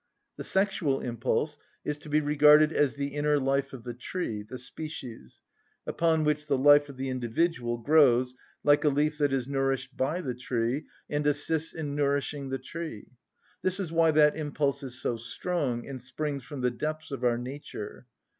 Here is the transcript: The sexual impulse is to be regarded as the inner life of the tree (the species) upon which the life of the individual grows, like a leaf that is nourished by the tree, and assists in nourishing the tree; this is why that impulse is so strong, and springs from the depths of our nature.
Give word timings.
The 0.37 0.43
sexual 0.43 0.99
impulse 0.99 1.59
is 1.85 1.99
to 1.99 2.09
be 2.09 2.21
regarded 2.21 2.73
as 2.73 2.95
the 2.95 3.09
inner 3.13 3.39
life 3.39 3.71
of 3.71 3.83
the 3.83 3.93
tree 3.93 4.41
(the 4.41 4.57
species) 4.57 5.41
upon 5.85 6.23
which 6.23 6.47
the 6.47 6.57
life 6.57 6.89
of 6.89 6.97
the 6.97 7.09
individual 7.09 7.77
grows, 7.77 8.33
like 8.63 8.83
a 8.83 8.89
leaf 8.89 9.19
that 9.19 9.31
is 9.31 9.47
nourished 9.47 9.95
by 9.95 10.19
the 10.21 10.33
tree, 10.33 10.87
and 11.07 11.27
assists 11.27 11.75
in 11.75 11.95
nourishing 11.95 12.49
the 12.49 12.57
tree; 12.57 13.09
this 13.61 13.79
is 13.79 13.91
why 13.91 14.09
that 14.09 14.35
impulse 14.35 14.81
is 14.81 14.99
so 14.99 15.17
strong, 15.17 15.85
and 15.87 16.01
springs 16.01 16.43
from 16.43 16.61
the 16.61 16.71
depths 16.71 17.11
of 17.11 17.23
our 17.23 17.37
nature. 17.37 18.07